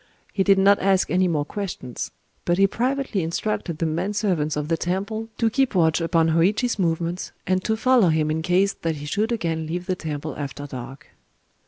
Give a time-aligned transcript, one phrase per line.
[0.33, 2.09] He did not ask any more questions;
[2.43, 6.79] but he privately instructed the men servants of the temple to keep watch upon Hōïchi's
[6.79, 10.65] movements, and to follow him in case that he should again leave the temple after
[10.65, 11.09] dark.